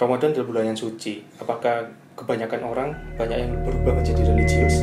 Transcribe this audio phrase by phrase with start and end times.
[0.00, 1.20] Ramadan adalah bulan yang suci.
[1.36, 1.84] Apakah
[2.16, 2.88] kebanyakan orang
[3.20, 4.80] banyak yang berubah menjadi religius?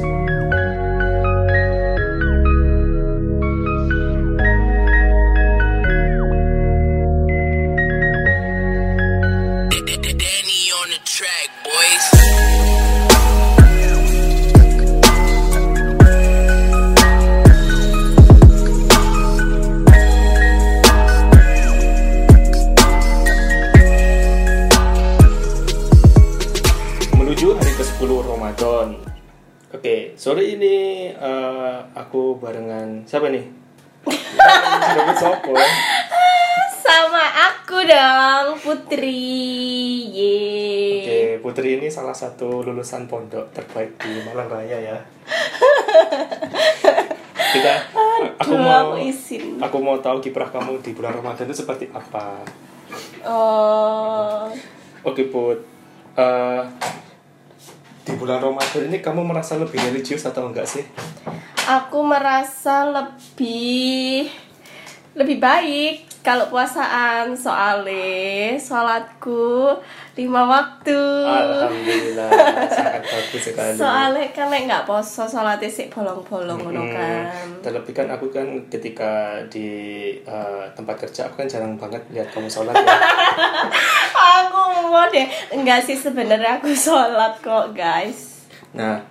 [30.28, 33.48] Sore ini eh, aku barengan siapa nih?
[34.92, 35.56] Sudah sopo?
[36.84, 39.24] Sama aku dong, Putri.
[40.12, 40.36] Ye.
[41.00, 44.98] Oke, Putri ini salah satu lulusan pondok terbaik di Malang Raya ya.
[47.56, 47.74] Kita
[48.36, 49.64] aku Aduh, mau aku izin.
[49.64, 52.44] aku mau tahu kiprah kamu di bulan Ramadan itu seperti apa.
[53.24, 54.52] Oh,
[55.08, 55.64] Oke, Put.
[56.20, 56.62] Eh,
[58.08, 60.88] di bulan Ramadan ini kamu merasa lebih religius atau enggak sih?
[61.68, 64.32] aku merasa lebih
[65.12, 69.76] lebih baik kalau puasaan soalnya sholatku
[70.16, 71.00] lima waktu.
[71.24, 72.32] Alhamdulillah,
[72.68, 73.76] sangat bagus sekali.
[73.76, 77.24] Soalnya kan nek nggak poso sholatnya sih bolong-bolong Hmm, kan.
[77.64, 79.68] Terlebih kan aku kan ketika di
[80.20, 82.88] eh, tempat kerja aku kan jarang banget lihat kamu sholat ya.
[84.86, 88.46] mau deh enggak sih sebenarnya aku sholat kok guys.
[88.78, 89.02] Nah,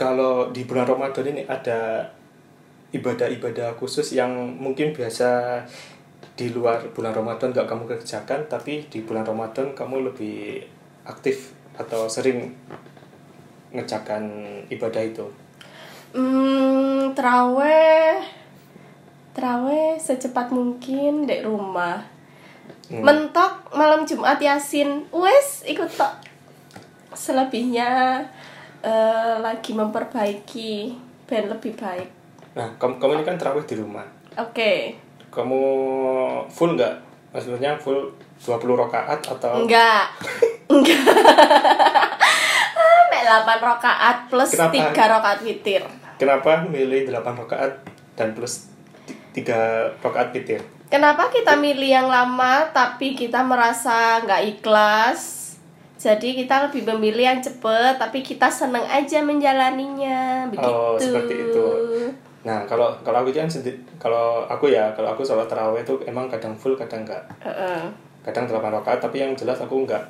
[0.00, 2.08] kalau di bulan Ramadan ini ada
[2.90, 5.62] ibadah-ibadah khusus yang mungkin biasa
[6.34, 10.64] di luar bulan Ramadan gak kamu kerjakan, tapi di bulan Ramadan kamu lebih
[11.04, 12.48] aktif atau sering
[13.76, 14.24] ngerjakan
[14.72, 15.26] ibadah itu.
[16.16, 18.24] Hmm, teraweh
[19.30, 22.02] teraweh secepat mungkin di rumah.
[22.90, 23.06] Hmm.
[23.06, 25.06] Mentok malam Jumat Yasin.
[25.14, 26.10] Wes, ikut tok.
[27.14, 28.18] Selebihnya
[28.82, 32.10] eh, lagi memperbaiki ben lebih baik.
[32.50, 34.02] Nah, kamu, kamu ini kan terawih di rumah.
[34.34, 34.98] Oke.
[35.30, 35.60] Kamu
[36.50, 36.94] full nggak?
[37.30, 38.10] Maksudnya full
[38.42, 40.10] 20 rakaat atau Enggak.
[40.66, 40.98] Enggak.
[43.10, 44.90] Mek 8 rakaat plus Kenapa?
[44.90, 45.82] 3 rakaat witir.
[46.18, 47.72] kenapa milih 8 rakaat
[48.12, 48.66] dan plus
[49.32, 49.46] 3
[50.02, 50.60] rakaat witir?
[50.90, 55.38] Kenapa kita milih yang lama tapi kita merasa nggak ikhlas?
[55.94, 60.66] Jadi kita lebih memilih yang cepet tapi kita seneng aja menjalaninya begitu.
[60.66, 61.66] Oh, seperti itu.
[62.42, 66.26] Nah, kalau kalau aku kan sendi- kalau aku ya, kalau aku sholat taraweh itu emang
[66.26, 67.22] kadang full, kadang enggak.
[67.38, 67.86] Heeh.
[68.26, 70.02] Kadang 8 rakaat, tapi yang jelas aku enggak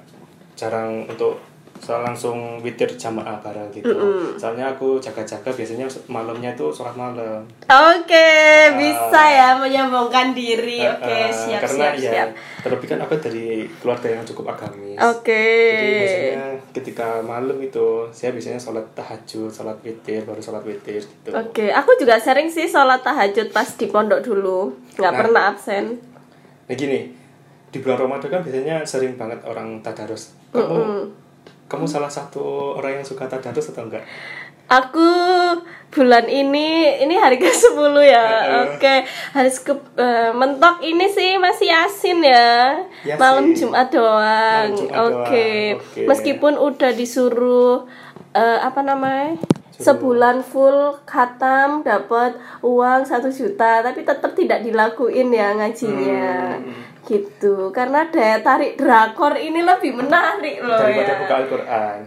[0.56, 1.36] jarang untuk
[1.80, 3.88] soal langsung witir jamaah bareng gitu.
[4.36, 7.40] Soalnya aku jaga-jaga biasanya malamnya itu sholat malam.
[7.64, 8.28] Oke,
[8.76, 10.84] bisa ya menyambungkan diri.
[10.84, 12.28] Oke, Eh, siap karena siap ya siap.
[12.60, 13.46] terlebih kan aku dari
[13.76, 15.00] keluarga yang cukup agamis.
[15.00, 15.46] Oke.
[15.72, 21.32] Jadi biasanya ketika malam itu saya biasanya sholat tahajud, sholat witir, baru sholat witir gitu.
[21.32, 25.18] Oke, aku juga sering sih sholat tahajud pas di pondok dulu, nggak Nah.
[25.18, 25.96] pernah absen.
[26.62, 27.08] Nah gini,
[27.66, 30.36] di bulan Ramadan kan biasanya sering banget orang tadarus.
[30.50, 31.08] Kamu
[31.70, 34.02] kamu salah satu orang yang suka tadarus atau enggak?
[34.70, 35.10] Aku
[35.90, 37.74] bulan ini ini hari ke 10
[38.06, 38.26] ya.
[38.66, 42.78] Oke, hari ke eh, mentok ini sih masih Yasin ya.
[43.06, 43.18] Yasin.
[43.18, 44.70] Malam Jumat doang.
[44.74, 44.86] Oke.
[44.90, 45.48] doang, oke.
[46.06, 47.86] Meskipun udah disuruh
[48.34, 49.38] eh, apa namanya?
[49.80, 56.60] Sebulan full khatam dapat uang satu juta, tapi tetap tidak dilakuin ya ngajinya.
[56.60, 56.89] Hmm.
[57.02, 57.70] Gitu.
[57.70, 61.98] Karena daya tarik drakor ini lebih menarik loh Daripada ya buka Al-Quran.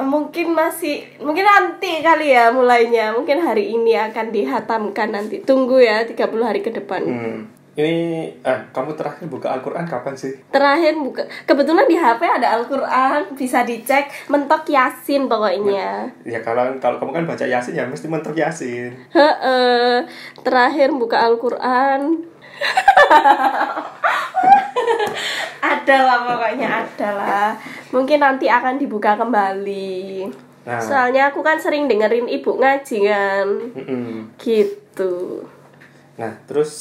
[0.00, 6.00] mungkin masih mungkin nanti kali ya mulainya mungkin hari ini akan dihatamkan nanti tunggu ya
[6.02, 7.40] 30 hari ke depan Hmm.
[7.70, 7.94] Ini,
[8.36, 10.34] eh, kamu terakhir buka Al-Quran kapan sih?
[10.48, 16.96] terakhir buka kebetulan di HP ada Al-Quran bisa dicek mentok Yasin pokoknya Ya kalau kalau
[16.96, 18.96] kamu kan baca Yasin ya mesti mentok Yasin.
[19.10, 20.02] Heeh.
[20.40, 22.24] terakhir buka Al-Quran
[25.62, 27.48] ada lah pokoknya ada lah
[27.90, 30.28] mungkin nanti akan dibuka kembali
[30.60, 30.76] Nah.
[30.76, 33.48] soalnya aku kan sering dengerin ibu ngaji kan
[34.36, 35.40] gitu
[36.20, 36.72] Nah, terus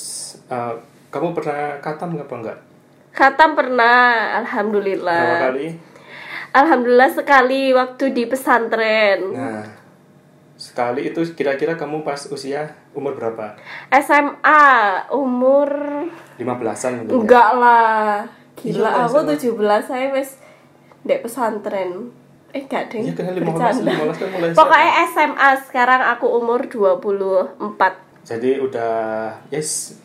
[0.45, 0.75] eh,
[1.07, 2.59] kamu pernah katam apa enggak?
[3.09, 5.23] Khatam pernah, Berapa alhamdulillah.
[5.47, 5.67] kali?
[6.51, 9.31] Alhamdulillah sekali waktu di pesantren.
[9.31, 9.63] Nah,
[10.59, 13.55] sekali itu kira-kira kamu pas usia umur berapa?
[13.95, 14.63] SMA
[15.15, 15.71] umur
[16.35, 17.19] 15-an mungkin ya?
[17.23, 18.27] enggak lah.
[18.59, 19.55] Gila Iya, aku SMA.
[19.55, 20.35] 17 saya wes
[21.07, 22.11] dek pesantren.
[22.51, 23.07] Eh enggak deh.
[23.07, 23.91] Iya kan 15, bercanda.
[24.03, 28.27] 15 kan mulai Pokoknya SMA sekarang aku umur 24.
[28.27, 29.95] Jadi udah yes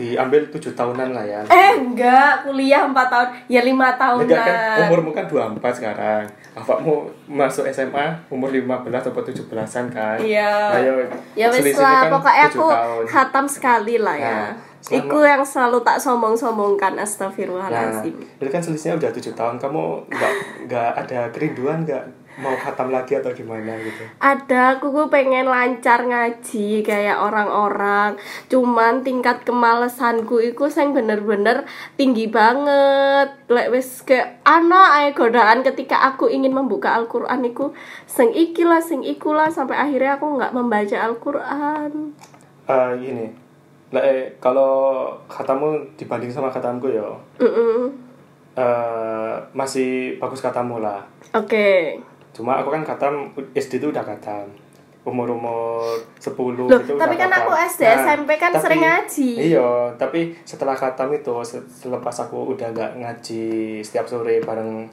[0.00, 4.24] diambil tujuh tahunan lah ya Eh enggak, kuliah 4 tahun, ya 5 tahunan.
[4.24, 6.24] Enggak kan umurmu kan 24 sekarang.
[6.52, 6.94] Awakmu
[7.28, 8.64] masuk SMA umur 15
[9.04, 10.16] atau 17-an kan?
[10.16, 10.72] Iya.
[10.72, 11.04] Ayo.
[11.36, 13.04] Ya selisihnya lah, kan pokoknya 7 aku tahun.
[13.06, 14.26] khatam sekali lah ya.
[14.26, 14.50] Nah,
[14.80, 18.16] selama- Iku yang selalu tak sombong-sombongkan Nah, astagfirullahaladzim.
[18.16, 19.54] itu kan selisihnya udah 7 tahun.
[19.58, 20.32] Kamu enggak
[20.64, 22.02] enggak ada kerinduan enggak
[22.40, 24.02] mau khatam lagi atau gimana gitu?
[24.18, 28.16] Ada, aku gue pengen lancar ngaji kayak orang-orang.
[28.48, 31.68] Cuman tingkat kemalesanku itu sing bener-bener
[32.00, 33.36] tinggi banget.
[33.52, 37.76] Lek wis kayak ana ae godaan ketika aku ingin membuka Al-Qur'an iku
[38.08, 42.16] sing iki lah, sing iku lah sampai akhirnya aku nggak membaca Al-Qur'an.
[42.66, 43.26] Eh gini.
[43.90, 47.10] Lah eh, kalau katamu dibanding sama katamu ya
[47.42, 47.90] Mm-mm.
[48.54, 51.02] eh masih bagus katamu lah.
[51.34, 51.98] Oke.
[52.30, 53.14] Cuma aku kan katam
[53.52, 54.46] SD itu udah katam.
[55.00, 55.80] Umur-umur
[56.14, 57.70] 10 Loh, gitu tapi kan aku khatam.
[57.72, 59.30] SD, SMP kan sering ngaji.
[59.48, 63.44] Iya, tapi setelah katam itu se- selepas aku udah nggak ngaji
[63.80, 64.84] setiap sore bareng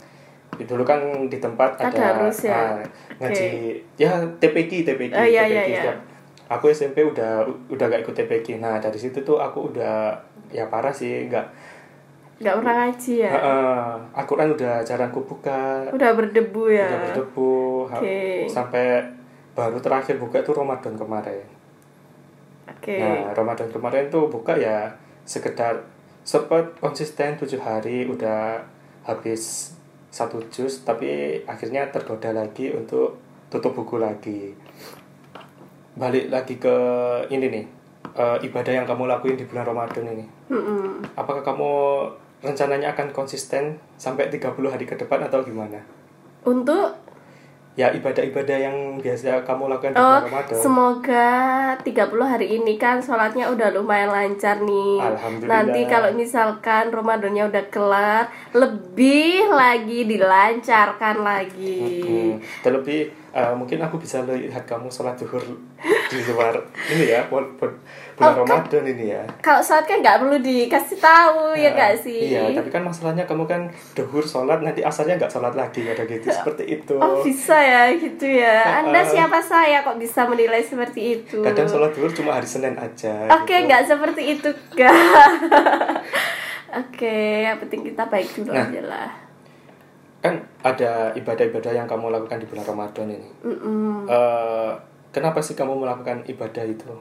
[0.58, 2.56] dulu kan di tempat ada Tadarus ya?
[2.56, 2.80] ah,
[3.20, 3.46] ngaji
[3.94, 5.82] ya TPQ TPQ Oh, iya, iya, TPQ iya.
[5.84, 6.04] setiap-
[6.50, 10.16] aku SMP udah udah gak ikut TPQ nah dari situ tuh aku udah
[10.48, 11.46] ya parah sih nggak
[12.38, 13.32] Nggak pernah ngaji ya.
[13.34, 16.86] Heeh, Al-Quran udah jarang kubuka Udah berdebu ya.
[16.86, 17.52] udah berdebu
[17.90, 18.46] Oke.
[18.46, 19.02] sampai
[19.58, 21.42] baru terakhir buka tuh Ramadan kemarin
[22.70, 22.94] Oke.
[23.02, 24.86] nah Ramadan kemarin tuh buka ya
[25.26, 25.82] sekedar
[26.22, 28.62] sempat konsisten tujuh hari udah
[29.02, 29.74] habis
[30.14, 33.18] satu jus tapi akhirnya tergoda lagi untuk
[33.50, 34.54] tutup buku lagi
[35.98, 36.76] balik lagi ke
[37.34, 37.66] ini nih
[38.14, 41.02] eh, ibadah yang kamu lakuin di bulan Ramadan ini Mm-mm.
[41.18, 41.74] apakah kamu
[42.42, 45.82] rencananya akan konsisten sampai 30 hari ke depan atau gimana
[46.46, 47.08] Untuk
[47.78, 51.30] ya ibadah-ibadah yang biasa kamu lakukan di Oh, Ramadan semoga
[51.86, 54.98] 30 hari ini kan sholatnya udah lumayan lancar nih.
[54.98, 55.54] Alhamdulillah.
[55.62, 58.24] Nanti kalau misalkan Ramadannya udah kelar,
[58.58, 62.02] lebih lagi dilancarkan lagi.
[62.02, 62.34] Hmm,
[62.66, 65.46] terlebih eh, mungkin aku bisa lihat kamu sholat zuhur
[66.08, 66.58] di luar
[66.92, 67.76] ini ya bulan, bulan
[68.18, 71.94] Oh, kan- Ramadan ini ya Kalau sholat kan nggak perlu dikasih tahu ya Nah, nggak
[72.00, 72.20] sih?
[72.28, 73.62] iya tapi kan masalahnya kamu kan
[73.94, 78.26] duhur sholat nanti asarnya nggak sholat lagi ada gitu seperti itu Oh bisa ya gitu
[78.26, 78.82] ya.
[78.82, 81.40] Anda siapa saya kok bisa menilai seperti itu?
[81.40, 83.66] kadang sholat duhur cuma hari Senin aja Oke, gitu.
[83.68, 84.90] nggak seperti itu, Kak.
[86.82, 88.66] Oke, yang penting kita baik dulu Nah.
[88.66, 89.10] aja lah.
[90.74, 94.08] Ada ibadah-ibadah yang kamu lakukan di bulan Ramadan ini Mm-mm.
[94.08, 94.72] Eh,
[95.16, 96.92] kenapa sih kamu melakukan ibadah itu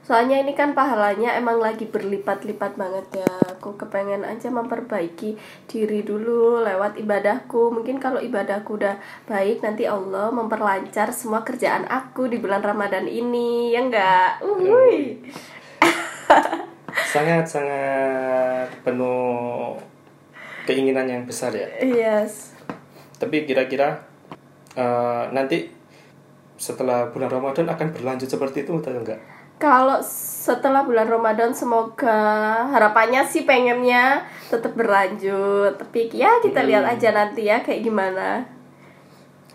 [0.00, 3.30] Soalnya ini kan pahalanya emang lagi berlipat-lipat banget ya.
[3.54, 5.38] Aku kepengen aja memperbaiki
[5.70, 7.70] diri dulu lewat ibadahku.
[7.70, 8.98] Mungkin kalau ibadahku udah
[9.30, 13.70] baik, nanti Allah memperlancar semua kerjaan aku di bulan Ramadan ini.
[13.70, 14.42] Ya enggak?
[14.42, 15.22] Uhuy.
[17.14, 19.74] sangat sangat penuh
[20.66, 22.54] keinginan yang besar ya Yes.
[23.20, 24.00] Tapi kira-kira
[24.74, 25.68] eh, nanti
[26.56, 29.20] setelah bulan Ramadan akan berlanjut seperti itu atau enggak
[29.60, 32.16] Kalau setelah bulan Ramadan semoga
[32.72, 35.76] harapannya sih pengennya tetap berlanjut.
[35.76, 38.40] Tapi ya kita lihat aja nanti ya kayak gimana.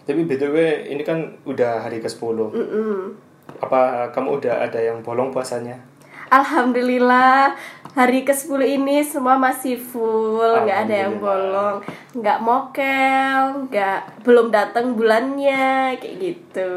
[0.05, 1.17] tapi btw ini kan
[1.49, 2.21] udah hari ke 10
[2.53, 3.17] Mm-mm.
[3.57, 5.81] apa kamu udah ada yang bolong puasanya
[6.29, 7.53] Alhamdulillah
[7.95, 11.79] hari ke-10 ini semua masih full, nggak ada yang bolong,
[12.11, 16.71] nggak mokel, nggak belum datang bulannya kayak gitu.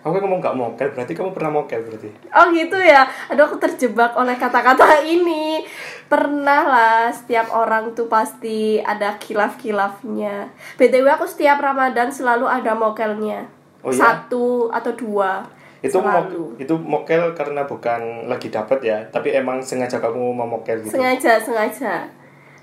[0.00, 4.16] kamu ngomong gak mokel berarti kamu pernah mokel berarti Oh gitu ya, aduh aku terjebak
[4.16, 5.60] oleh kata-kata ini.
[6.06, 10.54] Pernah lah, setiap orang tuh pasti ada kilaf-kilafnya.
[10.80, 13.50] BTW aku setiap Ramadan selalu ada mokelnya.
[13.84, 13.98] Oh iya?
[13.98, 15.44] Satu atau dua.
[15.86, 16.38] Itu selalu.
[16.42, 20.98] mo- itu mokel karena bukan lagi dapat ya tapi emang sengaja kamu mau mokel gitu
[20.98, 22.10] Sengaja, sengaja.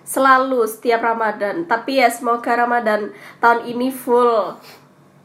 [0.04, 1.64] Selalu setiap Ramadan.
[1.64, 3.08] Tapi ya semoga Ramadan
[3.40, 4.52] tahun ini full.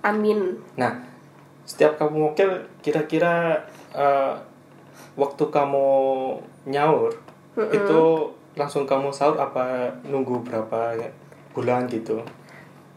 [0.01, 0.55] Amin.
[0.79, 0.95] Nah,
[1.67, 3.59] setiap kamu mokel, kira-kira
[3.91, 4.35] eh,
[5.19, 5.89] waktu kamu
[6.65, 7.11] nyaur
[7.75, 8.01] itu
[8.55, 10.95] langsung kamu sahur apa nunggu berapa
[11.51, 12.23] bulan gitu?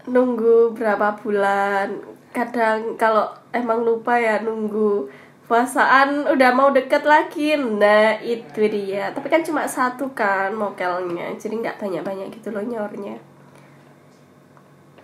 [0.05, 1.97] Nunggu berapa bulan.
[2.31, 5.07] Kadang kalau emang lupa ya nunggu
[5.51, 11.59] puasaan udah mau deket lagi nah itu dia tapi kan cuma satu kan mokelnya jadi
[11.59, 13.19] nggak banyak-banyak gitu loh nyaurnya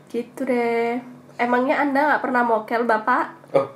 [0.08, 0.96] gitu deh
[1.36, 3.68] emangnya anda nggak pernah mokel bapak Oh,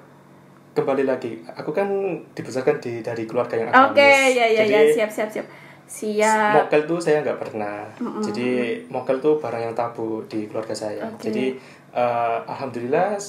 [0.76, 1.40] kembali lagi.
[1.56, 1.88] Aku kan
[2.36, 4.36] dibesarkan di dari keluarga yang Oke, agamis.
[4.36, 5.48] ya ya ya, Jadi, siap siap siap.
[5.92, 6.52] Siap.
[6.58, 7.84] Mokel tuh saya nggak pernah.
[8.24, 8.50] Jadi
[8.88, 11.04] mokel tuh barang yang tabu di keluarga saya.
[11.06, 11.28] Oke.
[11.28, 11.60] Jadi
[11.92, 13.20] eh, alhamdulillah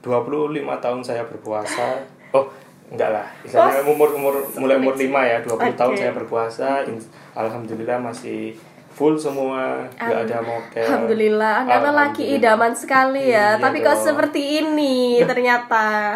[0.00, 0.04] 25
[0.78, 1.88] tahun saya berpuasa.
[2.30, 2.46] Oh,
[2.86, 5.98] enggak lah misalnya Oh, umur umur mulai umur 5 ya 20 tahun Oke.
[5.98, 7.02] saya berpuasa in-
[7.34, 8.54] alhamdulillah masih
[8.88, 12.38] full semua nggak ada mokel Alhamdulillah, anak Alhamdulillah.
[12.38, 13.58] idaman sekali ya.
[13.58, 14.04] Iya Tapi kok dong.
[14.06, 14.96] seperti ini
[15.30, 16.14] ternyata.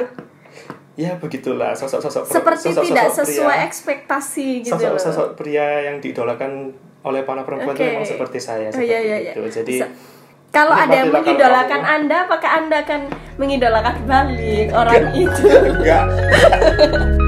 [0.94, 4.94] Ya begitulah sosok-sosok Seperti sosok-sosok tidak pria- sesuai ekspektasi gitu loh.
[4.94, 6.70] sosok-sosok pria yang diidolakan
[7.02, 7.90] oleh para perempuan itu Oke.
[7.92, 9.32] memang seperti saya Oh, iya, iya, iya.
[9.32, 9.92] itu jadi Se-
[10.48, 13.00] Kalau ada yang mengidolakan kamu- Anda, apakah Anda akan
[13.36, 15.42] mengidolakan balik orang itu?
[15.74, 16.04] enggak